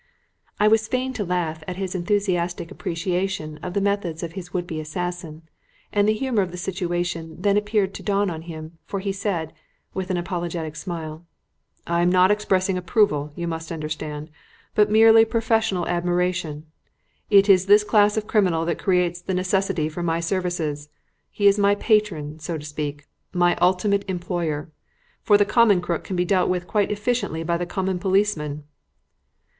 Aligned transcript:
I 0.59 0.67
was 0.67 0.87
fain 0.87 1.13
to 1.13 1.23
laugh 1.23 1.63
at 1.67 1.75
his 1.75 1.93
enthusiastic 1.93 2.71
appreciation 2.71 3.59
of 3.61 3.75
the 3.75 3.81
methods 3.81 4.23
of 4.23 4.31
his 4.31 4.51
would 4.51 4.65
be 4.65 4.79
assassin, 4.79 5.43
and 5.93 6.07
the 6.07 6.13
humour 6.13 6.41
of 6.41 6.49
the 6.49 6.57
situation 6.57 7.39
then 7.39 7.55
appeared 7.55 7.93
to 7.93 8.01
dawn 8.01 8.27
on 8.31 8.41
him, 8.41 8.79
for 8.87 8.99
he 8.99 9.11
said, 9.11 9.53
with 9.93 10.09
an 10.09 10.17
apologetic 10.17 10.75
smile 10.75 11.23
"I 11.85 12.01
am 12.01 12.09
not 12.11 12.31
expressing 12.31 12.79
approval, 12.79 13.31
you 13.35 13.47
must 13.47 13.71
understand, 13.71 14.31
but 14.73 14.89
merely 14.89 15.23
professional 15.23 15.87
admiration. 15.87 16.65
It 17.29 17.47
is 17.47 17.67
this 17.67 17.83
class 17.83 18.17
of 18.17 18.25
criminal 18.25 18.65
that 18.65 18.79
creates 18.79 19.21
the 19.21 19.35
necessity 19.35 19.87
for 19.87 20.01
my 20.01 20.19
services. 20.19 20.89
He 21.29 21.45
is 21.45 21.59
my 21.59 21.75
patron, 21.75 22.39
so 22.39 22.57
to 22.57 22.65
speak; 22.65 23.05
my 23.33 23.55
ultimate 23.57 24.03
employer. 24.09 24.71
For 25.21 25.37
the 25.37 25.45
common 25.45 25.79
crook 25.79 26.03
can 26.03 26.15
be 26.15 26.25
dealt 26.25 26.49
with 26.49 26.65
quite 26.65 26.89
efficiently 26.89 27.43
by 27.43 27.57
the 27.57 27.67
common 27.67 27.99
policeman!" 27.99 28.63